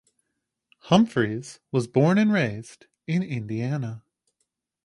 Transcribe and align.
Humphreys 0.85 1.59
was 1.71 1.85
born 1.85 2.17
and 2.17 2.33
raised 2.33 2.87
in 3.05 3.21
Indiana. 3.21 4.01